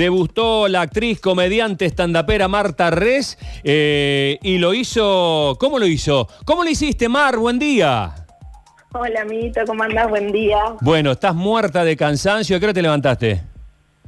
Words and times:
debutó 0.00 0.66
la 0.66 0.80
actriz, 0.80 1.20
comediante, 1.20 1.84
estandapera 1.84 2.48
Marta 2.48 2.90
Res 2.90 3.36
eh, 3.64 4.38
y 4.40 4.56
lo 4.56 4.72
hizo. 4.72 5.58
¿Cómo 5.60 5.78
lo 5.78 5.86
hizo? 5.86 6.26
¿Cómo 6.46 6.64
lo 6.64 6.70
hiciste, 6.70 7.10
Mar? 7.10 7.36
Buen 7.36 7.58
día. 7.58 8.14
Hola, 8.92 9.20
amiguito, 9.20 9.60
¿cómo 9.66 9.82
andás? 9.82 10.08
Buen 10.08 10.32
día. 10.32 10.58
Bueno, 10.80 11.10
estás 11.10 11.34
muerta 11.34 11.84
de 11.84 11.98
cansancio. 11.98 12.56
¿A 12.56 12.58
qué 12.58 12.64
hora 12.64 12.72
te 12.72 12.80
levantaste? 12.80 13.42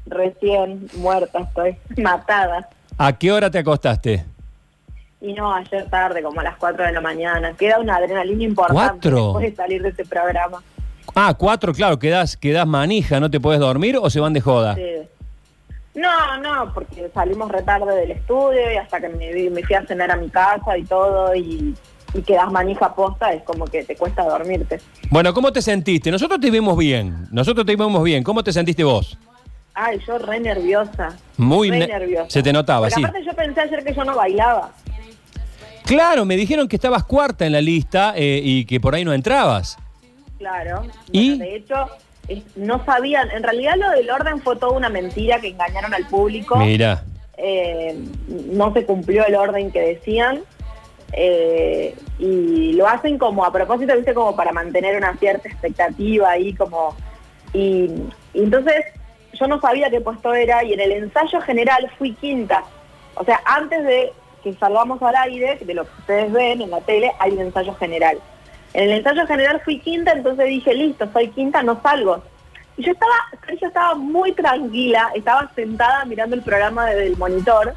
Recién 0.06 0.88
muerta 0.96 1.40
estoy, 1.40 1.76
matada. 2.02 2.70
¿A 2.96 3.12
qué 3.12 3.30
hora 3.30 3.50
te 3.50 3.58
acostaste? 3.58 4.24
Y 5.20 5.34
no, 5.34 5.54
ayer 5.54 5.90
tarde, 5.90 6.22
como 6.22 6.40
a 6.40 6.44
las 6.44 6.56
4 6.56 6.86
de 6.86 6.92
la 6.92 7.02
mañana. 7.02 7.52
Queda 7.52 7.78
una 7.78 7.96
adrenalina 7.96 8.42
importante 8.44 9.10
¿Cuatro? 9.10 9.24
después 9.24 9.50
de 9.50 9.56
salir 9.56 9.82
de 9.82 9.90
este 9.90 10.06
programa. 10.06 10.62
Ah, 11.14 11.34
cuatro, 11.36 11.74
claro, 11.74 11.98
quedás, 11.98 12.36
quedás 12.36 12.66
manija, 12.66 13.20
¿no 13.20 13.30
te 13.30 13.38
puedes 13.40 13.60
dormir 13.60 13.98
o 14.00 14.08
se 14.08 14.20
van 14.20 14.32
de 14.32 14.40
joda? 14.40 14.74
Sí. 14.74 14.82
No, 15.94 16.38
no, 16.38 16.72
porque 16.72 17.10
salimos 17.12 17.50
retarde 17.50 17.94
del 17.94 18.12
estudio 18.12 18.72
y 18.72 18.76
hasta 18.76 19.00
que 19.00 19.08
me, 19.10 19.50
me 19.50 19.62
fui 19.62 19.76
a 19.76 19.86
cenar 19.86 20.10
a 20.10 20.16
mi 20.16 20.30
casa 20.30 20.78
y 20.78 20.84
todo 20.84 21.34
y, 21.34 21.74
y 22.14 22.22
quedás 22.22 22.50
manija 22.50 22.94
posta, 22.94 23.32
es 23.32 23.42
como 23.42 23.66
que 23.66 23.84
te 23.84 23.94
cuesta 23.96 24.24
dormirte. 24.24 24.80
Bueno, 25.10 25.34
¿cómo 25.34 25.52
te 25.52 25.60
sentiste? 25.60 26.10
Nosotros 26.10 26.40
te 26.40 26.50
vimos 26.50 26.78
bien, 26.78 27.26
nosotros 27.30 27.66
te 27.66 27.76
vimos 27.76 28.02
bien. 28.02 28.22
¿Cómo 28.24 28.42
te 28.42 28.52
sentiste 28.52 28.84
vos? 28.84 29.18
Ay, 29.74 29.98
yo 30.06 30.18
re 30.18 30.40
nerviosa. 30.40 31.16
Muy 31.36 31.70
re 31.70 31.78
ne- 31.80 31.86
nerviosa. 31.86 32.30
se 32.30 32.42
te 32.42 32.52
notaba, 32.52 32.88
Porque 32.88 32.94
sí. 32.94 33.04
aparte 33.04 33.24
yo 33.24 33.32
pensé 33.34 33.60
ayer 33.60 33.84
que 33.84 33.94
yo 33.94 34.04
no 34.04 34.14
bailaba. 34.16 34.70
Claro, 35.84 36.24
me 36.24 36.36
dijeron 36.36 36.68
que 36.68 36.76
estabas 36.76 37.04
cuarta 37.04 37.44
en 37.44 37.52
la 37.52 37.60
lista 37.60 38.14
eh, 38.16 38.40
y 38.42 38.64
que 38.64 38.80
por 38.80 38.94
ahí 38.94 39.04
no 39.04 39.12
entrabas. 39.12 39.76
Claro. 40.38 40.84
¿Y? 41.10 41.30
Bueno, 41.36 41.44
de 41.44 41.56
hecho, 41.56 41.74
no 42.56 42.84
sabían. 42.84 43.30
En 43.30 43.42
realidad 43.42 43.74
lo 43.76 43.90
del 43.90 44.10
orden 44.10 44.40
fue 44.40 44.56
toda 44.56 44.72
una 44.72 44.88
mentira 44.88 45.40
que 45.40 45.48
engañaron 45.48 45.92
al 45.94 46.06
público. 46.06 46.56
Mira. 46.56 47.04
Eh, 47.36 47.98
no 48.28 48.72
se 48.72 48.84
cumplió 48.84 49.26
el 49.26 49.34
orden 49.34 49.70
que 49.70 49.80
decían. 49.80 50.40
eh, 51.12 51.94
y 52.18 52.72
lo 52.74 52.86
hacen 52.88 53.18
como 53.18 53.44
a 53.44 53.52
propósito, 53.52 53.94
viste, 53.96 54.14
como 54.14 54.34
para 54.34 54.52
mantener 54.52 54.96
una 54.96 55.14
cierta 55.16 55.48
expectativa 55.48 56.30
ahí, 56.30 56.54
como. 56.54 56.96
Y, 57.52 57.90
y 58.32 58.42
entonces 58.44 58.84
yo 59.34 59.46
no 59.46 59.60
sabía 59.60 59.90
qué 59.90 60.00
puesto 60.00 60.32
era 60.32 60.64
y 60.64 60.72
en 60.72 60.80
el 60.80 60.92
ensayo 60.92 61.40
general 61.40 61.90
fui 61.98 62.12
quinta. 62.14 62.64
O 63.14 63.24
sea, 63.24 63.40
antes 63.44 63.84
de 63.84 64.12
que 64.42 64.54
salgamos 64.54 65.02
al 65.02 65.14
aire, 65.16 65.58
de 65.60 65.74
lo 65.74 65.84
que 65.84 65.90
ustedes 66.00 66.32
ven 66.32 66.62
en 66.62 66.70
la 66.70 66.80
tele, 66.80 67.12
hay 67.18 67.32
un 67.32 67.40
ensayo 67.40 67.74
general. 67.74 68.18
En 68.74 68.84
el 68.84 68.98
ensayo 68.98 69.26
general 69.26 69.60
fui 69.64 69.78
quinta, 69.80 70.12
entonces 70.12 70.46
dije, 70.46 70.74
listo, 70.74 71.08
soy 71.12 71.28
quinta, 71.28 71.62
no 71.62 71.80
salgo. 71.82 72.22
Y 72.76 72.84
yo 72.84 72.92
estaba, 72.92 73.14
yo 73.60 73.66
estaba 73.66 73.94
muy 73.94 74.32
tranquila, 74.32 75.10
estaba 75.14 75.50
sentada 75.54 76.04
mirando 76.06 76.36
el 76.36 76.42
programa 76.42 76.86
desde 76.86 77.08
el 77.08 77.16
monitor 77.18 77.74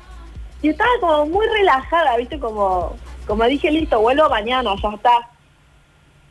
y 0.61 0.69
estaba 0.69 0.89
como 1.01 1.25
muy 1.25 1.45
relajada, 1.47 2.15
viste, 2.17 2.39
como, 2.39 2.95
como 3.27 3.43
dije, 3.43 3.71
listo, 3.71 3.99
vuelvo 3.99 4.29
mañana, 4.29 4.71
ya 4.81 4.89
está. 4.89 5.29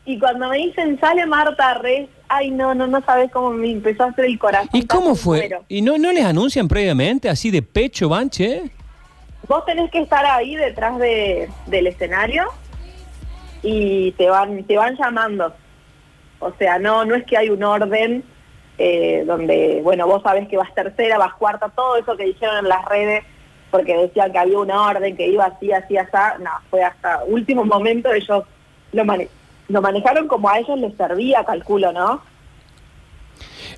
Y 0.05 0.19
cuando 0.19 0.49
me 0.49 0.57
dicen, 0.57 0.99
sale 0.99 1.25
Marta 1.25 1.75
Res, 1.75 2.09
ay 2.27 2.51
no, 2.51 2.73
no, 2.73 2.87
no 2.87 3.01
sabes 3.01 3.31
cómo 3.31 3.51
me 3.51 3.71
empezó 3.71 4.03
a 4.03 4.07
hacer 4.07 4.25
el 4.25 4.39
corazón. 4.39 4.69
¿Y 4.73 4.85
cómo 4.85 5.15
fue? 5.15 5.49
¿Y 5.67 5.81
no, 5.81 5.97
no 5.97 6.11
les 6.11 6.25
anuncian 6.25 6.67
previamente, 6.67 7.29
así 7.29 7.51
de 7.51 7.61
pecho, 7.61 8.09
banche? 8.09 8.71
Vos 9.47 9.63
tenés 9.65 9.91
que 9.91 10.01
estar 10.01 10.25
ahí 10.25 10.55
detrás 10.55 10.97
de, 10.97 11.49
del 11.67 11.87
escenario 11.87 12.45
y 13.65 14.11
te 14.11 14.29
van, 14.29 14.63
te 14.63 14.77
van 14.77 14.95
llamando. 14.95 15.53
O 16.39 16.53
sea, 16.59 16.77
no, 16.77 17.03
no 17.05 17.15
es 17.15 17.23
que 17.25 17.37
hay 17.37 17.49
un 17.49 17.63
orden 17.63 18.23
eh, 18.77 19.23
donde, 19.25 19.81
bueno, 19.83 20.05
vos 20.05 20.21
sabés 20.21 20.47
que 20.47 20.57
vas 20.57 20.73
tercera, 20.75 21.17
vas 21.17 21.33
cuarta, 21.33 21.69
todo 21.69 21.97
eso 21.97 22.15
que 22.15 22.25
dijeron 22.25 22.57
en 22.59 22.69
las 22.69 22.85
redes, 22.85 23.23
porque 23.71 23.97
decían 23.97 24.31
que 24.31 24.37
había 24.37 24.59
una 24.59 24.81
orden, 24.83 25.17
que 25.17 25.27
iba 25.27 25.45
así, 25.45 25.71
así, 25.71 25.97
así, 25.97 26.11
no, 26.43 26.51
fue 26.69 26.83
hasta 26.83 27.23
último 27.25 27.65
momento 27.65 28.13
ellos 28.13 28.43
lo, 28.91 29.03
mane- 29.03 29.29
lo 29.69 29.81
manejaron 29.81 30.27
como 30.27 30.49
a 30.49 30.59
ellos 30.59 30.79
les 30.79 30.95
servía, 30.95 31.43
calculo, 31.43 31.91
¿no? 31.91 32.21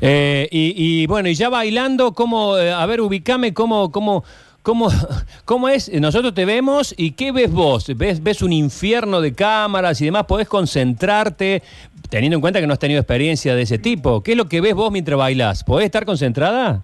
Eh, 0.02 0.48
y, 0.52 0.74
y, 0.76 1.08
bueno, 1.08 1.30
y 1.30 1.34
ya 1.36 1.50
bailando, 1.50 2.14
¿cómo? 2.14 2.58
eh, 2.58 2.72
a 2.72 2.86
ver, 2.86 3.02
ubicame 3.02 3.54
cómo, 3.54 3.92
cómo, 3.92 4.24
cómo, 4.68 4.90
cómo 5.46 5.70
es. 5.70 5.90
Nosotros 5.94 6.34
te 6.34 6.44
vemos 6.44 6.94
y 6.98 7.12
¿qué 7.12 7.32
ves 7.32 7.50
vos? 7.50 7.86
¿Ves, 7.96 8.22
ves 8.22 8.42
un 8.42 8.52
infierno 8.52 9.22
de 9.22 9.34
cámaras 9.34 10.02
y 10.02 10.06
demás? 10.06 10.26
¿Podés 10.26 10.50
concentrarte 10.50 11.64
teniendo 12.10 12.36
en 12.36 12.42
cuenta 12.42 12.60
que 12.60 12.68
no 12.68 12.74
has 12.74 12.80
tenido 12.80 13.00
experiencia 13.00 13.56
de 13.56 13.62
ese 13.62 13.78
tipo? 13.80 14.22
¿Qué 14.22 14.32
es 14.32 14.38
lo 14.38 14.50
que 14.50 14.60
ves 14.60 14.76
vos 14.76 14.92
mientras 14.92 15.18
bailás? 15.18 15.64
¿Podés 15.64 15.86
estar 15.86 16.06
concentrada? 16.06 16.82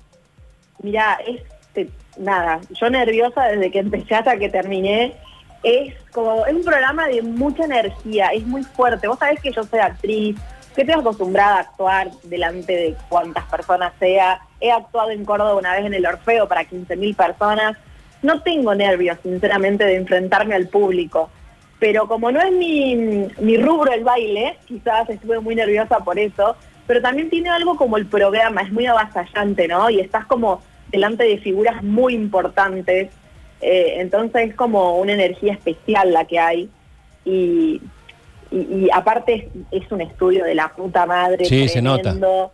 Mira, 0.81 1.17
es 1.27 1.41
te- 1.73 1.89
nada, 2.17 2.61
yo 2.79 2.89
nerviosa 2.89 3.43
desde 3.47 3.69
que 3.69 3.79
empecé 3.79 4.15
hasta 4.15 4.37
que 4.37 4.47
terminé. 4.49 5.13
Es 5.61 5.93
como, 6.13 6.45
es 6.45 6.53
un 6.53 6.63
programa 6.63 7.07
de 7.07 7.21
mucha 7.21 7.65
energía, 7.65 8.27
es 8.33 8.45
muy 8.47 8.63
fuerte. 8.63 9.07
Vos 9.09 9.19
sabés 9.19 9.41
que 9.41 9.51
yo 9.51 9.63
soy 9.63 9.79
actriz, 9.79 10.35
que 10.73 10.81
estoy 10.81 10.99
acostumbrada 10.99 11.57
a 11.57 11.59
actuar 11.61 12.11
delante 12.23 12.73
de 12.73 12.95
cuantas 13.09 13.45
personas 13.45 13.93
sea. 13.99 14.39
He 14.59 14.71
actuado 14.71 15.11
en 15.11 15.25
Córdoba 15.25 15.55
una 15.55 15.73
vez 15.73 15.85
en 15.85 15.93
el 15.93 16.05
Orfeo 16.05 16.47
para 16.47 16.63
15.000 16.63 17.15
personas. 17.15 17.77
No 18.21 18.41
tengo 18.41 18.73
nervios, 18.73 19.17
sinceramente, 19.23 19.85
de 19.85 19.95
enfrentarme 19.95 20.55
al 20.55 20.67
público. 20.67 21.29
Pero 21.79 22.07
como 22.07 22.31
no 22.31 22.41
es 22.41 22.51
mi, 22.51 22.95
mi 23.39 23.57
rubro 23.57 23.91
el 23.91 24.03
baile, 24.03 24.57
quizás 24.65 25.09
estuve 25.09 25.39
muy 25.39 25.55
nerviosa 25.55 25.99
por 25.99 26.17
eso, 26.17 26.55
pero 26.87 27.01
también 27.01 27.29
tiene 27.29 27.49
algo 27.49 27.75
como 27.75 27.97
el 27.97 28.05
programa, 28.05 28.61
es 28.61 28.71
muy 28.71 28.85
avasallante, 28.85 29.67
¿no? 29.67 29.89
Y 29.89 29.99
estás 29.99 30.25
como 30.25 30.61
delante 30.89 31.23
de 31.23 31.37
figuras 31.39 31.83
muy 31.83 32.13
importantes, 32.13 33.09
eh, 33.61 33.95
entonces 33.97 34.49
es 34.49 34.55
como 34.55 34.97
una 34.97 35.13
energía 35.13 35.53
especial 35.53 36.13
la 36.13 36.25
que 36.25 36.39
hay. 36.39 36.69
Y, 37.25 37.81
y, 38.53 38.85
y 38.85 38.89
aparte 38.93 39.49
es, 39.71 39.83
es 39.83 39.91
un 39.91 40.01
estudio 40.01 40.43
de 40.45 40.55
la 40.55 40.69
puta 40.69 41.05
madre, 41.05 41.45
Sí, 41.45 41.67
se 41.67 41.81
nota. 41.81 42.01
tremendo, 42.01 42.51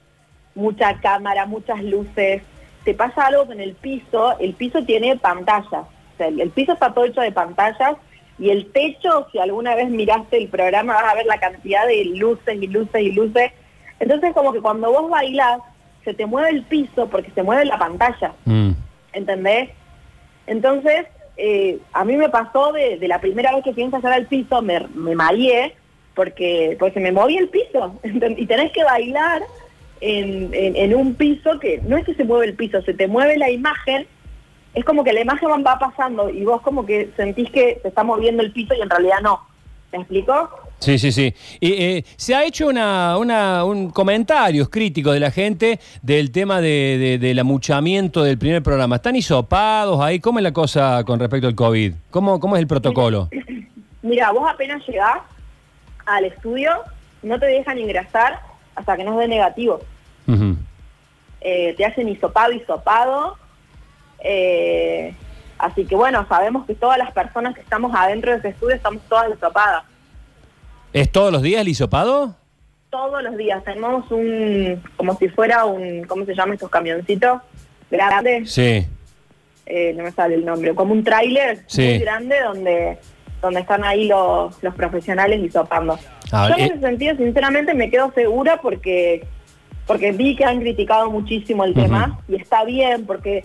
mucha 0.56 1.00
cámara, 1.02 1.46
muchas 1.46 1.84
luces. 1.84 2.42
Te 2.86 2.94
pasa 2.94 3.28
algo 3.28 3.46
con 3.46 3.60
el 3.60 3.74
piso, 3.76 4.38
el 4.40 4.54
piso 4.54 4.84
tiene 4.84 5.18
pantallas, 5.18 5.72
o 5.74 6.18
sea, 6.18 6.28
el, 6.28 6.40
el 6.40 6.50
piso 6.50 6.74
está 6.74 6.94
todo 6.94 7.06
hecho 7.06 7.22
de 7.22 7.32
pantallas 7.32 7.96
y 8.40 8.50
el 8.50 8.72
techo, 8.72 9.28
si 9.32 9.38
alguna 9.40 9.76
vez 9.76 9.90
miraste 9.90 10.38
el 10.38 10.48
programa, 10.48 10.94
vas 10.94 11.12
a 11.12 11.16
ver 11.16 11.26
la 11.26 11.40
cantidad 11.40 11.86
de 11.86 12.06
luces 12.06 12.56
y 12.62 12.68
luces 12.68 13.02
y 13.02 13.12
luces. 13.12 13.52
Entonces 14.00 14.34
como 14.34 14.54
que 14.54 14.62
cuando 14.62 14.90
vos 14.92 15.10
bailás, 15.10 15.60
se 16.06 16.14
te 16.14 16.26
mueve 16.26 16.50
el 16.52 16.64
piso 16.64 17.08
porque 17.10 17.31
se 17.31 17.44
mueve 17.44 17.66
la 17.66 17.78
pantalla. 17.78 18.34
Mm. 18.46 18.72
¿entendés? 19.12 19.70
Entonces, 20.48 21.06
eh, 21.38 21.80
a 21.94 22.06
mí 22.06 22.16
me 22.16 22.30
pasó 22.30 22.72
de, 22.72 22.98
de 22.98 23.08
la 23.08 23.20
primera 23.20 23.54
vez 23.54 23.64
que 23.64 23.74
fui 23.74 23.84
a 23.84 23.86
ensayar 23.88 24.14
al 24.14 24.26
piso, 24.28 24.62
me, 24.62 24.80
me 24.96 25.16
mareé 25.16 25.76
porque, 26.19 26.75
porque 26.78 26.96
se 26.96 27.00
me 27.00 27.13
movía 27.13 27.40
el 27.40 27.47
piso. 27.47 27.97
Y 28.38 28.46
tenés 28.46 28.74
que 28.74 28.84
bailar 28.84 29.41
en, 30.02 30.53
en- 30.53 30.75
en 30.75 30.94
un 30.96 31.13
piso 31.16 31.57
que 31.62 31.80
no 31.88 31.96
es 31.96 32.03
que 32.06 32.13
se 32.13 32.25
mueve 32.25 32.47
el 32.47 32.56
piso, 32.56 32.81
se 32.81 32.94
te 32.94 33.07
mueve 33.07 33.38
la 33.38 33.50
imagen. 33.50 34.06
Es 34.74 34.84
como 34.84 35.06
que 35.06 35.13
la 35.13 35.22
imagen 35.22 35.47
va 35.66 35.80
pasando 35.80 36.30
y 36.30 36.44
vos 36.44 36.62
como 36.62 36.85
que 36.85 37.09
sentís 37.16 37.50
que 37.52 37.80
se 37.81 37.88
está 37.88 38.03
moviendo 38.03 38.44
el 38.44 38.52
piso 38.52 38.74
y 38.78 38.81
en 38.81 38.90
realidad 38.90 39.19
no. 39.24 39.40
¿Me 39.94 40.00
explico? 40.00 40.50
Sí, 40.80 41.00
sí, 41.00 41.12
sí. 41.13 41.34
Y, 41.62 41.72
eh, 41.72 42.03
se 42.18 42.36
ha 42.36 42.44
hecho 42.44 42.68
una, 42.68 43.18
una- 43.18 43.63
un 43.63 43.90
comentarios 43.91 44.68
críticos 44.68 45.13
de 45.13 45.22
la 45.22 45.31
gente 45.31 45.80
del 46.01 46.31
tema 46.31 46.59
de, 46.59 46.97
de- 47.00 47.18
del 47.18 47.40
amuchamiento 47.40 48.24
del 48.24 48.38
primer 48.38 48.62
programa. 48.62 48.97
¿Están 48.97 49.16
hisopados 49.16 50.01
ahí? 50.01 50.19
¿Cómo 50.19 50.40
es 50.40 50.44
la 50.44 50.51
cosa 50.51 51.01
con 51.06 51.18
respecto 51.18 51.47
al 51.47 51.56
COVID? 51.56 51.94
¿Cómo, 52.12 52.40
cómo 52.41 52.57
es 52.57 52.62
el 52.62 52.68
protocolo? 52.68 53.30
Mira, 54.01 54.31
vos 54.31 54.46
apenas 54.50 54.86
llegás 54.88 55.18
al 56.16 56.25
estudio, 56.25 56.72
no 57.24 57.40
te 57.40 57.46
dejan 57.47 57.78
ingresar 57.80 58.40
hasta 58.75 58.96
que 58.97 59.03
no 59.03 59.18
dé 59.18 59.28
negativo. 59.28 59.81
Eh, 61.42 61.74
te 61.78 61.86
hacen 61.86 62.09
hisopado, 62.09 62.52
hisopado. 62.52 63.38
eh, 64.22 65.13
así 65.57 65.86
que 65.86 65.95
bueno, 65.95 66.25
sabemos 66.28 66.66
que 66.66 66.75
todas 66.75 66.98
las 66.98 67.12
personas 67.12 67.56
que 67.56 67.62
estamos 67.62 67.94
adentro 67.95 68.31
de 68.31 68.38
ese 68.39 68.50
estudio 68.50 68.75
estamos 68.75 69.01
todas 69.10 69.30
hisopadas. 69.34 69.84
¿Es 70.94 71.12
todos 71.12 71.31
los 71.31 71.42
días 71.42 71.62
el 71.62 71.68
hisopado? 71.69 72.36
Todos 72.89 73.22
los 73.24 73.38
días 73.38 73.63
tenemos 73.63 74.10
un, 74.12 74.81
como 74.98 75.16
si 75.18 75.30
fuera 75.30 75.66
un, 75.66 76.04
¿cómo 76.06 76.25
se 76.25 76.34
llaman 76.34 76.56
estos 76.56 76.69
camioncitos? 76.72 77.42
Grandes, 77.92 78.51
Sí. 78.51 78.88
eh, 79.66 79.94
no 79.95 80.04
me 80.04 80.12
sale 80.12 80.36
el 80.36 80.45
nombre, 80.45 80.74
como 80.75 80.94
un 80.94 81.04
tráiler 81.04 81.63
Sí. 81.68 81.84
muy 81.84 82.00
grande 82.00 82.39
donde, 82.42 82.98
donde 83.41 83.62
están 83.62 83.83
ahí 83.83 84.07
los, 84.07 84.62
los 84.63 84.75
profesionales 84.75 85.41
hisopando. 85.41 85.97
Ah, 86.31 86.47
Yo 86.50 86.56
en 86.56 86.62
eh. 86.62 86.65
ese 86.74 86.80
sentido, 86.80 87.15
sinceramente, 87.15 87.74
me 87.74 87.89
quedo 87.89 88.12
segura 88.13 88.57
porque 88.62 89.25
porque 89.86 90.12
vi 90.12 90.36
que 90.36 90.45
han 90.45 90.59
criticado 90.59 91.09
muchísimo 91.09 91.63
el 91.63 91.74
tema 91.74 92.19
y 92.27 92.36
está 92.36 92.63
bien 92.63 93.07
porque 93.07 93.44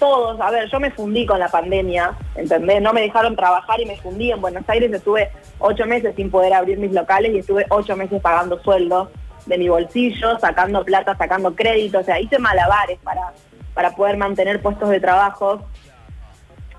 todos, 0.00 0.40
a 0.40 0.50
ver, 0.50 0.68
yo 0.68 0.80
me 0.80 0.90
fundí 0.90 1.24
con 1.24 1.38
la 1.38 1.48
pandemia, 1.48 2.16
¿entendés? 2.34 2.82
No 2.82 2.92
me 2.92 3.02
dejaron 3.02 3.36
trabajar 3.36 3.80
y 3.80 3.86
me 3.86 3.96
fundí. 3.98 4.32
En 4.32 4.40
Buenos 4.40 4.68
Aires 4.68 4.92
estuve 4.92 5.30
ocho 5.60 5.86
meses 5.86 6.14
sin 6.16 6.32
poder 6.32 6.52
abrir 6.52 6.78
mis 6.78 6.92
locales 6.92 7.32
y 7.32 7.38
estuve 7.38 7.66
ocho 7.70 7.96
meses 7.96 8.20
pagando 8.20 8.60
sueldos 8.62 9.08
de 9.46 9.56
mi 9.56 9.68
bolsillo, 9.68 10.38
sacando 10.40 10.84
plata, 10.84 11.16
sacando 11.16 11.54
crédito, 11.54 12.00
o 12.00 12.02
sea, 12.02 12.20
hice 12.20 12.38
malabares 12.38 12.98
para, 13.02 13.32
para 13.74 13.90
poder 13.92 14.16
mantener 14.16 14.60
puestos 14.60 14.88
de 14.90 15.00
trabajo. 15.00 15.64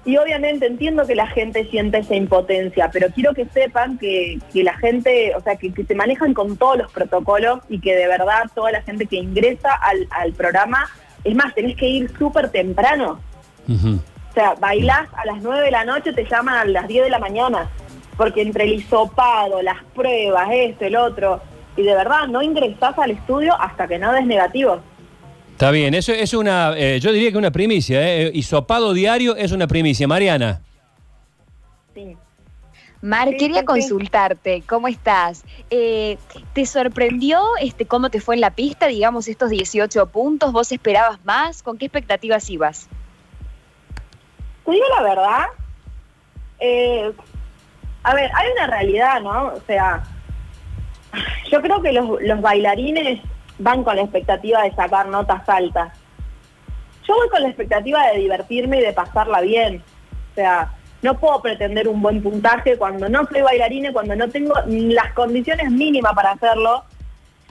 Y 0.06 0.18
obviamente 0.18 0.68
entiendo 0.68 1.06
que 1.08 1.16
la 1.16 1.26
gente 1.26 1.66
siente 1.66 1.98
esa 1.98 2.16
impotencia, 2.16 2.92
pero 2.94 3.08
quiero 3.10 3.34
que 3.34 3.46
sepan 3.46 3.98
que, 3.98 4.38
la 4.54 4.78
gente, 4.78 5.34
o 5.36 5.42
sea, 5.42 5.56
que, 5.56 5.72
se 5.72 5.96
manejan 5.96 6.36
con 6.36 6.58
todos 6.58 6.78
los 6.78 6.92
protocolos 6.92 7.62
y 7.70 7.80
que 7.80 7.96
de 7.96 8.08
verdad 8.08 8.44
toda 8.54 8.72
la 8.72 8.84
gente 8.84 9.08
que 9.08 9.16
ingresa 9.16 9.70
al, 9.74 10.34
programa, 10.34 10.88
es 11.24 11.36
más, 11.36 11.56
tenés 11.56 11.76
que 11.76 11.88
ir 11.88 12.16
súper 12.20 12.50
temprano. 12.50 13.20
O 13.68 14.34
sea, 14.34 14.54
bailás 14.60 15.08
a 15.14 15.26
las 15.26 15.42
9 15.42 15.64
de 15.64 15.72
la 15.72 15.86
noche, 15.86 16.14
te 16.14 16.26
llaman 16.26 16.56
a 16.56 16.66
las 16.66 16.88
10 16.88 17.06
de 17.06 17.10
la 17.10 17.20
mañana, 17.20 17.68
porque 18.16 18.44
entre 18.44 18.66
el 18.66 18.74
hisopado, 18.74 19.64
las 19.64 19.84
pruebas, 19.96 20.50
esto, 20.52 20.86
el 20.86 20.98
otro, 20.98 21.42
y 21.76 21.82
de 21.82 21.96
verdad 21.96 22.28
no 22.28 22.44
ingresás 22.44 22.98
al 23.00 23.10
estudio 23.10 23.60
hasta 23.60 23.88
que 23.88 23.98
no 23.98 24.14
des 24.14 24.28
negativo. 24.28 24.82
Está 25.56 25.72
bien, 25.72 25.94
eso 25.94 26.12
es 26.12 26.34
una, 26.34 26.74
eh, 26.76 27.00
yo 27.00 27.14
diría 27.14 27.32
que 27.32 27.38
una 27.38 27.50
primicia, 27.50 28.06
¿eh? 28.06 28.30
Hisopado 28.34 28.92
diario 28.92 29.38
es 29.38 29.54
una 29.54 29.68
primicia. 29.68 30.06
Mariana. 30.06 30.62
Sí. 31.94 32.18
Mar, 33.02 33.30
quería 33.38 33.64
consultarte, 33.64 34.64
¿cómo 34.68 34.90
estás? 34.90 35.46
Eh, 35.70 36.18
¿Te 36.52 36.66
sorprendió 36.66 37.42
este, 37.62 37.86
cómo 37.86 38.10
te 38.10 38.20
fue 38.20 38.36
en 38.36 38.42
la 38.42 38.50
pista, 38.50 38.88
digamos, 38.88 39.30
estos 39.30 39.50
18 39.50 40.08
puntos? 40.08 40.52
¿Vos 40.52 40.74
esperabas 40.74 41.24
más? 41.24 41.64
¿Con 41.64 41.78
qué 41.78 41.86
expectativas 41.86 42.50
ibas? 42.50 42.90
Te 44.66 44.72
digo 44.72 44.86
la 44.98 45.04
verdad, 45.04 45.46
eh, 46.60 47.14
a 48.04 48.14
ver, 48.14 48.30
hay 48.36 48.52
una 48.58 48.68
realidad, 48.68 49.22
¿no? 49.22 49.54
O 49.54 49.62
sea, 49.66 50.04
yo 51.50 51.62
creo 51.62 51.82
que 51.82 51.94
los 51.94 52.42
bailarines 52.42 53.22
van 53.60 53.84
con 53.84 53.96
la 53.96 54.04
expectativa 54.04 54.64
de 54.64 54.74
sacar 54.74 55.08
notas 55.08 55.48
altas. 55.48 55.94
Yo 57.08 57.16
voy 57.16 57.30
con 57.30 57.42
la 57.42 57.50
expectativa 57.50 58.08
de 58.08 58.20
divertirme 58.20 58.80
y 58.80 58.82
de 58.82 58.94
pasarla 58.94 59.42
bien. 59.42 59.84
O 60.32 60.36
sea, 60.36 60.74
no 61.02 61.18
puedo 61.20 61.42
pretender 61.42 61.88
un 61.88 62.02
buen 62.02 62.22
puntaje 62.22 62.78
cuando 62.78 63.08
no 63.08 63.26
soy 63.28 63.42
bailarina, 63.42 63.94
cuando 63.94 64.16
no 64.16 64.28
tengo 64.30 64.56
las 64.66 65.14
condiciones 65.14 65.70
mínimas 65.72 66.14
para 66.14 66.32
hacerlo. 66.32 66.84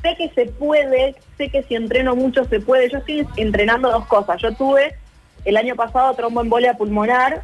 Sé 0.03 0.17
que 0.17 0.29
se 0.31 0.47
puede, 0.47 1.15
sé 1.39 1.49
que 1.49 1.62
si 1.62 1.77
entreno 1.77 2.17
mucho 2.17 2.45
se 2.45 2.61
puede. 2.61 2.91
Yo 2.91 2.99
estoy 2.99 3.27
entrenando 3.37 3.91
dos 3.91 4.07
cosas. 4.07 4.43
Yo 4.43 4.53
tuve 4.55 4.97
el 5.45 5.57
año 5.57 5.77
pasado 5.77 6.15
tromboembolia 6.15 6.75
pulmonar 6.75 7.43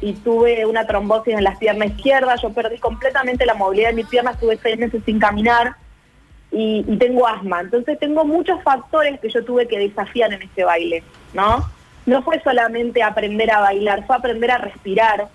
y 0.00 0.14
tuve 0.14 0.64
una 0.64 0.86
trombosis 0.86 1.34
en 1.34 1.44
las 1.44 1.58
piernas 1.58 1.90
izquierdas. 1.90 2.40
Yo 2.40 2.52
perdí 2.52 2.78
completamente 2.78 3.44
la 3.44 3.54
movilidad 3.54 3.90
de 3.90 3.96
mis 3.96 4.06
piernas, 4.06 4.34
estuve 4.34 4.58
seis 4.62 4.78
meses 4.78 5.02
sin 5.04 5.18
caminar 5.18 5.76
y, 6.52 6.82
tengo 6.96 7.26
asma. 7.26 7.60
Entonces 7.60 7.98
tengo 7.98 8.24
muchos 8.24 8.62
factores 8.62 9.20
que 9.20 9.28
yo 9.28 9.44
tuve 9.44 9.68
que 9.68 9.78
desafiar 9.78 10.32
en 10.32 10.42
este 10.42 10.64
baile, 10.64 11.02
¿no? 11.32 11.64
No 12.06 12.22
fue 12.22 12.40
solamente 12.42 13.02
aprender 13.02 13.50
a 13.52 13.60
bailar, 13.60 14.06
fue 14.06 14.16
aprender 14.16 14.50
a 14.50 14.58
respirar, 14.58 15.28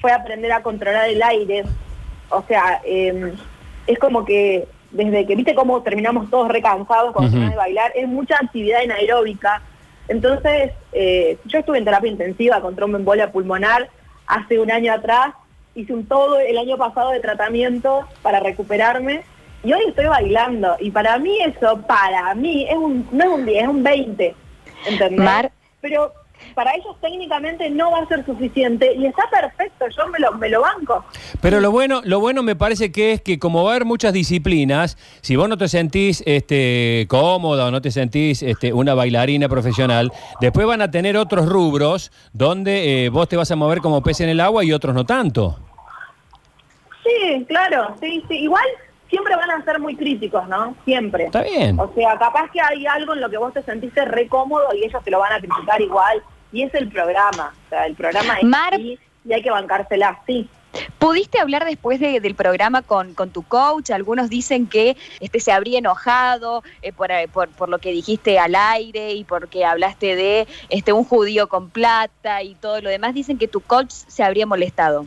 fue 0.00 0.12
aprender 0.12 0.52
a 0.52 0.62
controlar 0.62 1.08
el 1.08 1.22
aire. 1.22 1.64
O 2.30 2.42
sea, 2.48 2.80
em, 2.84 3.32
es 3.86 3.98
como 3.98 4.24
que 4.24 4.66
desde 4.90 5.26
que, 5.26 5.36
viste 5.36 5.54
cómo 5.54 5.82
terminamos 5.82 6.30
todos 6.30 6.48
recansados 6.48 7.12
cuando 7.12 7.30
terminamos 7.30 7.54
de 7.54 7.58
bailar, 7.58 7.92
es 7.94 8.08
mucha 8.08 8.36
actividad 8.36 8.82
anaeróbica. 8.82 9.62
Entonces, 10.08 10.72
eh, 10.92 11.38
yo 11.44 11.58
estuve 11.58 11.78
en 11.78 11.84
terapia 11.84 12.10
intensiva 12.10 12.60
con 12.60 12.74
tromboembolia 12.74 13.30
pulmonar 13.30 13.88
hace 14.26 14.58
un 14.58 14.70
año 14.70 14.92
atrás, 14.92 15.34
hice 15.74 15.92
un 15.92 16.06
todo 16.06 16.38
el 16.38 16.56
año 16.58 16.76
pasado 16.76 17.10
de 17.10 17.20
tratamiento 17.20 18.06
para 18.22 18.40
recuperarme 18.40 19.22
y 19.66 19.72
hoy 19.72 19.82
estoy 19.88 20.06
bailando. 20.06 20.76
Y 20.78 20.92
para 20.92 21.18
mí 21.18 21.36
eso, 21.42 21.80
para 21.88 22.32
mí, 22.34 22.66
es 22.70 22.76
un, 22.76 23.08
no 23.10 23.24
es 23.24 23.30
un 23.30 23.46
10, 23.46 23.62
es 23.62 23.68
un 23.68 23.82
20. 23.82 24.34
¿Entendés? 24.86 25.50
Pero 25.80 26.12
para 26.54 26.72
ellos 26.74 26.94
técnicamente 27.00 27.68
no 27.70 27.90
va 27.90 27.98
a 27.98 28.06
ser 28.06 28.24
suficiente 28.24 28.94
y 28.94 29.06
está 29.06 29.24
perfecto, 29.28 29.86
yo 29.88 30.06
me 30.06 30.20
lo, 30.20 30.32
me 30.32 30.48
lo 30.48 30.60
banco. 30.60 31.04
Pero 31.40 31.60
lo 31.60 31.72
bueno, 31.72 32.00
lo 32.04 32.20
bueno 32.20 32.44
me 32.44 32.54
parece 32.54 32.92
que 32.92 33.12
es 33.12 33.22
que 33.22 33.40
como 33.40 33.64
va 33.64 33.70
a 33.70 33.74
haber 33.74 33.86
muchas 33.86 34.12
disciplinas, 34.12 34.96
si 35.20 35.34
vos 35.34 35.48
no 35.48 35.58
te 35.58 35.66
sentís 35.66 36.22
este, 36.26 37.06
cómoda 37.08 37.66
o 37.66 37.70
no 37.72 37.80
te 37.80 37.90
sentís 37.90 38.44
este, 38.44 38.72
una 38.72 38.94
bailarina 38.94 39.48
profesional, 39.48 40.12
después 40.40 40.66
van 40.66 40.80
a 40.80 40.90
tener 40.92 41.16
otros 41.16 41.46
rubros 41.46 42.12
donde 42.32 43.06
eh, 43.06 43.08
vos 43.08 43.28
te 43.28 43.36
vas 43.36 43.50
a 43.50 43.56
mover 43.56 43.80
como 43.80 44.00
pez 44.02 44.20
en 44.20 44.28
el 44.28 44.38
agua 44.38 44.64
y 44.64 44.72
otros 44.72 44.94
no 44.94 45.04
tanto. 45.04 45.58
Sí, 47.02 47.44
claro, 47.48 47.96
sí, 48.00 48.22
sí. 48.28 48.36
Igual 48.38 48.64
siempre 49.08 49.36
van 49.36 49.50
a 49.50 49.64
ser 49.64 49.78
muy 49.78 49.96
críticos, 49.96 50.46
¿no? 50.48 50.74
Siempre. 50.84 51.26
Está 51.26 51.42
bien. 51.42 51.78
O 51.78 51.92
sea, 51.94 52.18
capaz 52.18 52.50
que 52.50 52.60
hay 52.60 52.86
algo 52.86 53.14
en 53.14 53.20
lo 53.20 53.30
que 53.30 53.38
vos 53.38 53.52
te 53.52 53.62
sentiste 53.62 54.04
re 54.04 54.28
cómodo 54.28 54.66
y 54.74 54.84
ellos 54.84 55.02
te 55.04 55.10
lo 55.10 55.18
van 55.18 55.32
a 55.32 55.38
criticar 55.38 55.80
igual. 55.80 56.22
Y 56.52 56.62
es 56.62 56.74
el 56.74 56.88
programa. 56.88 57.52
O 57.66 57.68
sea, 57.68 57.86
el 57.86 57.94
programa 57.94 58.38
es 58.38 58.46
así 58.72 58.98
y 59.24 59.32
hay 59.32 59.42
que 59.42 59.50
bancársela, 59.50 60.20
sí. 60.26 60.48
¿Pudiste 60.98 61.40
hablar 61.40 61.64
después 61.64 62.00
del 62.00 62.34
programa 62.34 62.82
con, 62.82 63.14
con, 63.14 63.30
tu 63.30 63.42
coach? 63.42 63.90
Algunos 63.90 64.28
dicen 64.28 64.66
que 64.66 64.96
este, 65.20 65.40
se 65.40 65.50
habría 65.50 65.78
enojado 65.78 66.62
eh, 66.82 66.92
eh, 67.08 67.28
por, 67.32 67.48
por, 67.48 67.68
lo 67.68 67.78
que 67.78 67.92
dijiste 67.92 68.38
al 68.38 68.54
aire 68.54 69.14
y 69.14 69.24
porque 69.24 69.64
hablaste 69.64 70.16
de 70.16 70.46
este, 70.68 70.92
un 70.92 71.04
judío 71.04 71.48
con 71.48 71.70
plata 71.70 72.42
y 72.42 72.54
todo 72.56 72.80
lo 72.82 72.90
demás. 72.90 73.14
Dicen 73.14 73.38
que 73.38 73.48
tu 73.48 73.60
coach 73.60 73.90
se 73.90 74.22
habría 74.22 74.46
molestado. 74.46 75.06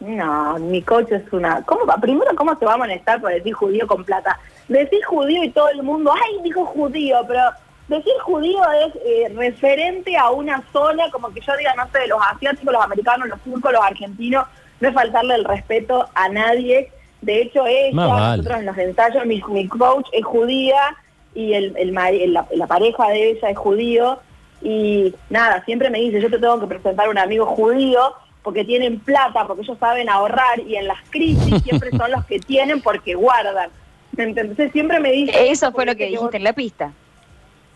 No, 0.00 0.58
mi 0.58 0.80
coche 0.82 1.16
es 1.16 1.32
una... 1.32 1.62
¿Cómo 1.62 1.84
va? 1.84 1.96
Primero, 1.96 2.30
¿cómo 2.34 2.58
se 2.58 2.64
va 2.64 2.74
a 2.74 2.78
molestar 2.78 3.20
por 3.20 3.30
decir 3.30 3.52
judío 3.52 3.86
con 3.86 4.02
plata? 4.02 4.38
Decir 4.66 5.04
judío 5.04 5.44
y 5.44 5.50
todo 5.50 5.68
el 5.68 5.82
mundo, 5.82 6.12
¡ay, 6.14 6.42
dijo 6.42 6.64
judío! 6.64 7.18
Pero 7.28 7.42
decir 7.88 8.12
judío 8.22 8.60
es 8.86 8.94
eh, 9.04 9.32
referente 9.36 10.16
a 10.16 10.30
una 10.30 10.62
zona, 10.72 11.10
como 11.10 11.28
que 11.28 11.40
yo 11.40 11.54
diga, 11.58 11.74
no 11.74 11.86
sé, 11.92 11.98
de 12.00 12.06
los 12.08 12.20
asiáticos, 12.32 12.72
los 12.72 12.82
americanos, 12.82 13.28
los 13.28 13.40
turcos, 13.40 13.72
los 13.72 13.84
argentinos, 13.84 14.46
no 14.80 14.88
es 14.88 14.94
faltarle 14.94 15.34
el 15.34 15.44
respeto 15.44 16.08
a 16.14 16.28
nadie. 16.30 16.90
De 17.20 17.42
hecho, 17.42 17.66
ella, 17.66 17.92
nosotros 17.92 18.60
en 18.60 18.66
los 18.66 18.78
ensayos, 18.78 19.26
mi, 19.26 19.68
coach 19.68 20.06
es 20.12 20.24
judía 20.24 20.96
y 21.34 21.52
el, 21.52 21.76
el, 21.76 21.92
la, 22.32 22.46
la 22.54 22.66
pareja 22.66 23.08
de 23.08 23.32
ella 23.32 23.50
es 23.50 23.58
judío. 23.58 24.18
Y 24.62 25.14
nada, 25.28 25.62
siempre 25.66 25.90
me 25.90 25.98
dice, 25.98 26.22
yo 26.22 26.30
te 26.30 26.38
tengo 26.38 26.58
que 26.58 26.66
presentar 26.66 27.06
a 27.06 27.10
un 27.10 27.18
amigo 27.18 27.44
judío 27.44 28.14
porque 28.42 28.64
tienen 28.64 29.00
plata, 29.00 29.46
porque 29.46 29.62
ellos 29.62 29.78
saben 29.78 30.08
ahorrar 30.08 30.60
y 30.60 30.76
en 30.76 30.86
las 30.86 30.98
crisis 31.10 31.62
siempre 31.64 31.90
son 31.90 32.10
los 32.10 32.24
que 32.26 32.40
tienen 32.40 32.80
porque 32.80 33.14
guardan. 33.14 33.70
Entonces 34.16 34.72
siempre 34.72 35.00
me 35.00 35.12
dice... 35.12 35.50
Eso 35.50 35.72
fue 35.72 35.86
lo 35.86 35.94
que 35.94 36.06
dijiste 36.06 36.36
en 36.36 36.44
la 36.44 36.52
pista. 36.52 36.92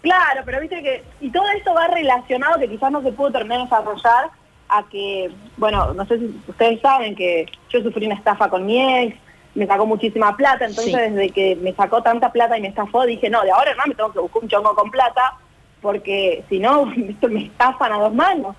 Claro, 0.03 0.43
pero 0.45 0.61
viste 0.61 0.83
que... 0.83 1.03
Y 1.21 1.31
todo 1.31 1.49
esto 1.57 1.73
va 1.75 1.89
relacionado, 1.89 2.59
que 2.59 2.69
quizás 2.69 2.91
no 2.91 3.03
se 3.03 3.13
pudo 3.13 3.33
terminar 3.33 3.59
de 3.59 3.65
desarrollar, 3.65 4.31
a 4.69 4.83
que, 4.89 5.31
bueno, 5.57 5.93
no 5.95 6.07
sé 6.07 6.19
si 6.19 6.41
ustedes 6.49 6.81
saben 6.81 7.15
que 7.15 7.47
yo 7.71 7.83
sufrí 7.83 8.07
una 8.07 8.17
estafa 8.17 8.49
con 8.49 8.67
mi 8.67 8.81
ex, 8.81 9.17
me 9.55 9.67
sacó 9.67 9.87
muchísima 9.87 10.37
plata, 10.37 10.65
entonces 10.65 11.15
desde 11.15 11.31
que 11.31 11.57
me 11.57 11.73
sacó 11.75 12.03
tanta 12.03 12.33
plata 12.33 12.59
y 12.59 12.63
me 12.63 12.69
estafó, 12.69 13.07
dije, 13.07 13.31
no, 13.31 13.43
de 13.43 13.53
ahora 13.53 13.75
no 13.75 13.85
me 13.87 13.95
tengo 13.95 14.13
que 14.13 14.19
buscar 14.19 14.43
un 14.43 14.49
chongo 14.49 14.75
con 14.75 14.91
plata, 14.91 15.35
porque 15.81 16.45
si 16.49 16.59
no, 16.59 16.87
me 17.29 17.45
estafan 17.45 17.93
a 17.93 17.99
dos 17.99 18.15
manos. 18.15 18.57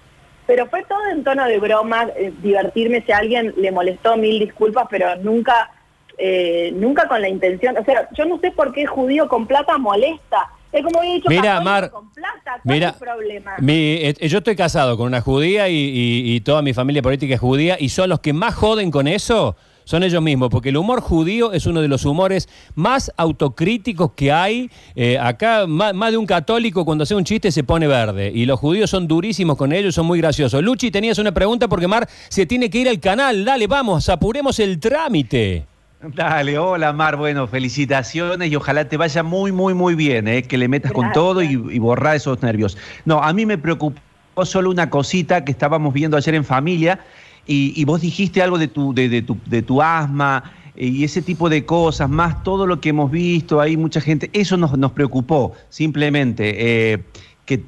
Pero 0.47 0.67
fue 0.67 0.83
todo 0.83 1.05
en 1.07 1.23
tono 1.23 1.45
de 1.45 1.59
broma, 1.59 2.07
eh, 2.15 2.31
divertirme 2.41 3.03
si 3.05 3.11
a 3.11 3.17
alguien 3.17 3.53
le 3.57 3.71
molestó, 3.71 4.15
mil 4.17 4.39
disculpas, 4.39 4.87
pero 4.89 5.15
nunca, 5.17 5.71
eh, 6.17 6.71
nunca 6.75 7.07
con 7.07 7.21
la 7.21 7.29
intención, 7.29 7.77
o 7.77 7.83
sea, 7.83 8.07
yo 8.13 8.25
no 8.25 8.39
sé 8.39 8.51
por 8.51 8.71
qué 8.71 8.85
judío 8.85 9.27
con 9.27 9.47
plata 9.47 9.77
molesta. 9.77 10.49
Es 10.71 10.83
como 10.83 11.01
he 11.01 11.13
dicho, 11.13 11.29
mira, 11.29 11.61
Mar, 11.61 11.89
con 11.89 12.11
plata, 12.11 12.59
¿cuál 12.61 12.61
mira, 12.63 12.89
es 12.89 12.93
el 12.95 12.99
problema? 12.99 13.55
Eh, 13.65 14.27
yo 14.27 14.39
estoy 14.39 14.55
casado 14.57 14.97
con 14.97 15.07
una 15.07 15.21
judía 15.21 15.69
y 15.69 16.41
toda 16.41 16.61
mi 16.61 16.73
familia 16.73 17.01
política 17.01 17.33
es 17.35 17.39
judía 17.39 17.77
y 17.79 17.89
son 17.89 18.09
los 18.09 18.19
que 18.19 18.33
más 18.33 18.53
joden 18.55 18.91
con 18.91 19.07
eso 19.07 19.55
son 19.85 20.03
ellos 20.03 20.21
mismos, 20.21 20.49
porque 20.49 20.69
el 20.69 20.77
humor 20.77 20.99
judío 20.99 21.53
es 21.53 21.65
uno 21.65 21.81
de 21.81 21.87
los 21.87 22.05
humores 22.05 22.49
más 22.75 23.11
autocríticos 23.15 24.11
que 24.15 24.31
hay. 24.31 24.69
Eh, 24.95 25.17
acá 25.17 25.65
más, 25.67 26.11
de 26.11 26.17
un 26.17 26.25
católico 26.25 26.83
cuando 26.83 27.03
hace 27.03 27.15
un 27.15 27.23
chiste 27.23 27.51
se 27.51 27.63
pone 27.63 27.87
verde 27.87 28.31
y 28.33 28.45
los 28.45 28.59
judíos 28.59 28.89
son 28.89 29.07
durísimos 29.07 29.57
con 29.57 29.71
ellos, 29.71 29.95
son 29.95 30.05
muy 30.05 30.19
graciosos. 30.19 30.61
Luchi, 30.61 30.91
tenías 30.91 31.17
una 31.19 31.31
pregunta 31.31 31.67
porque 31.67 31.87
Mar 31.87 32.09
se 32.29 32.45
tiene 32.45 32.69
que 32.69 32.79
ir 32.79 32.89
al 32.89 32.99
canal. 32.99 33.45
Dale, 33.45 33.67
vamos, 33.67 34.09
apuremos 34.09 34.59
el 34.59 34.79
trámite. 34.79 35.65
Dale, 36.01 36.57
hola 36.59 36.93
Mar, 36.93 37.15
bueno, 37.15 37.47
felicitaciones 37.47 38.51
y 38.51 38.55
ojalá 38.55 38.87
te 38.87 38.97
vaya 38.97 39.23
muy, 39.23 39.51
muy, 39.51 39.73
muy 39.73 39.95
bien, 39.95 40.27
eh, 40.27 40.43
que 40.43 40.57
le 40.57 40.67
metas 40.67 40.91
con 40.91 41.11
todo 41.13 41.41
y, 41.41 41.53
y 41.53 41.79
borrar 41.79 42.15
esos 42.15 42.41
nervios. 42.43 42.77
No, 43.05 43.23
a 43.23 43.33
mí 43.33 43.45
me 43.45 43.57
preocupó 43.57 43.99
solo 44.43 44.69
una 44.69 44.89
cosita 44.89 45.45
que 45.45 45.51
estábamos 45.51 45.93
viendo 45.93 46.17
ayer 46.17 46.35
en 46.35 46.43
familia 46.43 46.99
y, 47.47 47.85
vos 47.85 48.01
dijiste 48.01 48.41
algo 48.41 48.57
de 48.57 48.67
tu, 48.67 48.93
de, 48.93 49.21
tu, 49.21 49.37
de 49.45 49.61
tu 49.61 49.81
asma 49.81 50.51
eh, 50.75 50.87
y 50.87 51.03
ese 51.03 51.21
tipo 51.21 51.49
de 51.49 51.65
cosas, 51.65 52.09
más 52.09 52.43
todo 52.43 52.65
lo 52.65 52.81
que 52.81 52.89
hemos 52.89 53.11
visto, 53.11 53.61
hay 53.61 53.77
mucha 53.77 54.01
gente, 54.01 54.29
eso 54.33 54.57
nos, 54.57 54.77
nos 54.77 54.91
preocupó, 54.91 55.53
simplemente, 55.69 56.93
eh, 56.93 57.03
que 57.45 57.63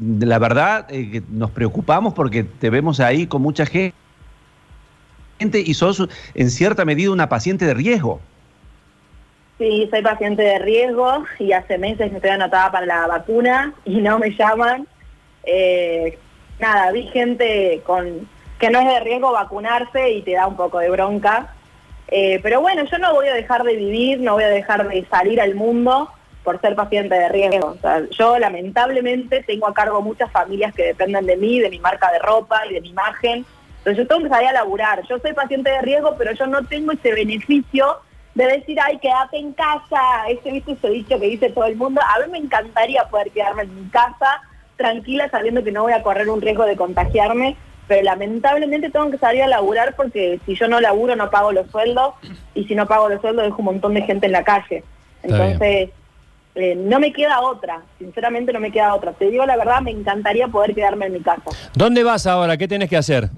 la 0.00 0.38
verdad 0.38 0.86
eh, 0.90 1.22
nos 1.30 1.50
preocupamos 1.50 2.14
porque 2.14 2.44
te 2.44 2.70
vemos 2.70 3.00
ahí 3.00 3.26
con 3.26 3.42
mucha 3.42 3.66
gente 3.66 3.92
y 5.52 5.74
sos 5.74 6.06
en 6.34 6.50
cierta 6.50 6.84
medida 6.84 7.10
una 7.10 7.28
paciente 7.28 7.66
de 7.66 7.74
riesgo. 7.74 8.20
Sí, 9.58 9.86
soy 9.90 10.00
paciente 10.02 10.42
de 10.42 10.58
riesgo 10.58 11.24
y 11.38 11.52
hace 11.52 11.76
meses 11.76 12.10
me 12.10 12.16
estoy 12.16 12.30
anotada 12.30 12.72
para 12.72 12.86
la 12.86 13.06
vacuna 13.06 13.74
y 13.84 13.96
no 13.96 14.18
me 14.18 14.30
llaman 14.30 14.86
Eh, 15.44 16.18
nada, 16.58 16.92
vi 16.92 17.04
gente 17.08 17.80
con 17.86 18.28
que 18.60 18.70
no 18.70 18.78
es 18.78 18.86
de 18.86 19.00
riesgo 19.00 19.32
vacunarse 19.32 20.10
y 20.10 20.22
te 20.22 20.32
da 20.32 20.46
un 20.46 20.56
poco 20.56 20.78
de 20.78 20.90
bronca. 20.90 21.54
Eh, 22.08 22.40
pero 22.42 22.60
bueno, 22.60 22.84
yo 22.84 22.98
no 22.98 23.14
voy 23.14 23.28
a 23.28 23.34
dejar 23.34 23.64
de 23.64 23.74
vivir, 23.74 24.20
no 24.20 24.34
voy 24.34 24.44
a 24.44 24.48
dejar 24.48 24.86
de 24.86 25.04
salir 25.06 25.40
al 25.40 25.54
mundo 25.54 26.10
por 26.44 26.60
ser 26.60 26.74
paciente 26.74 27.14
de 27.14 27.28
riesgo. 27.28 27.76
Yo 28.10 28.38
lamentablemente 28.38 29.42
tengo 29.44 29.66
a 29.66 29.74
cargo 29.74 30.02
muchas 30.02 30.30
familias 30.30 30.74
que 30.74 30.84
dependen 30.84 31.26
de 31.26 31.36
mí, 31.36 31.60
de 31.60 31.70
mi 31.70 31.78
marca 31.78 32.12
de 32.12 32.18
ropa 32.18 32.66
y 32.68 32.74
de 32.74 32.80
mi 32.80 32.90
imagen. 32.90 33.46
Entonces 33.78 33.96
yo 33.96 34.06
tengo 34.06 34.24
que 34.24 34.28
salir 34.28 34.48
a 34.48 34.52
laburar. 34.52 35.02
Yo 35.08 35.18
soy 35.18 35.32
paciente 35.32 35.70
de 35.70 35.80
riesgo, 35.80 36.14
pero 36.18 36.32
yo 36.32 36.46
no 36.46 36.62
tengo 36.64 36.92
ese 36.92 37.12
beneficio 37.12 37.98
de 38.34 38.46
decir, 38.46 38.78
ay, 38.80 38.98
quédate 38.98 39.38
en 39.38 39.52
casa. 39.52 40.28
Ese, 40.28 40.50
¿viste 40.50 40.72
ese 40.72 40.88
dicho 40.90 41.18
que 41.18 41.26
dice 41.26 41.50
todo 41.50 41.64
el 41.64 41.76
mundo? 41.76 42.00
A 42.02 42.26
mí 42.26 42.32
me 42.32 42.38
encantaría 42.38 43.04
poder 43.04 43.30
quedarme 43.30 43.62
en 43.62 43.74
mi 43.74 43.88
casa 43.90 44.42
tranquila 44.76 45.28
sabiendo 45.30 45.62
que 45.62 45.72
no 45.72 45.82
voy 45.82 45.92
a 45.92 46.02
correr 46.02 46.28
un 46.28 46.40
riesgo 46.40 46.64
de 46.64 46.76
contagiarme, 46.76 47.56
pero 47.90 48.04
lamentablemente 48.04 48.88
tengo 48.88 49.10
que 49.10 49.18
salir 49.18 49.42
a 49.42 49.48
laburar 49.48 49.96
porque 49.96 50.38
si 50.46 50.54
yo 50.54 50.68
no 50.68 50.80
laburo 50.80 51.16
no 51.16 51.28
pago 51.28 51.50
los 51.50 51.68
sueldos 51.72 52.14
y 52.54 52.62
si 52.66 52.76
no 52.76 52.86
pago 52.86 53.08
los 53.08 53.20
sueldos 53.20 53.44
dejo 53.44 53.58
un 53.58 53.64
montón 53.64 53.94
de 53.94 54.02
gente 54.02 54.26
en 54.26 54.32
la 54.32 54.44
calle. 54.44 54.84
Entonces, 55.24 55.90
eh, 56.54 56.76
no 56.76 57.00
me 57.00 57.12
queda 57.12 57.40
otra, 57.40 57.82
sinceramente 57.98 58.52
no 58.52 58.60
me 58.60 58.70
queda 58.70 58.94
otra. 58.94 59.12
Te 59.12 59.28
digo 59.28 59.44
la 59.44 59.56
verdad, 59.56 59.80
me 59.80 59.90
encantaría 59.90 60.46
poder 60.46 60.72
quedarme 60.72 61.06
en 61.06 61.14
mi 61.14 61.20
casa. 61.20 61.50
¿Dónde 61.74 62.04
vas 62.04 62.28
ahora? 62.28 62.56
¿Qué 62.56 62.68
tienes 62.68 62.88
que 62.88 62.96
hacer? 62.96 63.28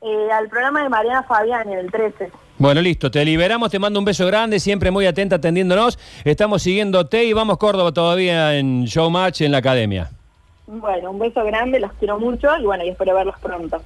Eh, 0.00 0.28
al 0.32 0.48
programa 0.48 0.82
de 0.82 0.88
Mariana 0.88 1.22
Fabián 1.24 1.70
en 1.70 1.80
el 1.80 1.90
13. 1.90 2.30
Bueno, 2.56 2.80
listo, 2.80 3.10
te 3.10 3.22
liberamos, 3.26 3.70
te 3.70 3.78
mando 3.78 3.98
un 3.98 4.06
beso 4.06 4.26
grande, 4.26 4.58
siempre 4.58 4.90
muy 4.90 5.04
atenta 5.04 5.36
atendiéndonos. 5.36 5.98
Estamos 6.24 6.62
siguiéndote 6.62 7.26
y 7.26 7.34
vamos 7.34 7.58
Córdoba 7.58 7.92
todavía 7.92 8.56
en 8.56 8.86
Showmatch 8.86 9.42
en 9.42 9.52
la 9.52 9.58
academia. 9.58 10.10
Bueno, 10.72 11.10
un 11.10 11.18
beso 11.18 11.44
grande, 11.44 11.80
los 11.80 11.92
quiero 11.94 12.16
mucho 12.20 12.56
y 12.56 12.64
bueno, 12.64 12.84
y 12.84 12.90
espero 12.90 13.16
verlos 13.16 13.34
pronto. 13.40 13.82